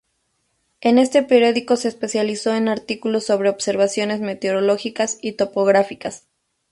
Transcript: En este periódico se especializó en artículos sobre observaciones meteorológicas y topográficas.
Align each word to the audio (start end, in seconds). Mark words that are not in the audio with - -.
En 0.79 0.97
este 0.97 1.21
periódico 1.21 1.75
se 1.75 1.87
especializó 1.87 2.55
en 2.55 2.69
artículos 2.69 3.25
sobre 3.25 3.49
observaciones 3.51 4.19
meteorológicas 4.19 5.19
y 5.21 5.33
topográficas. 5.33 6.25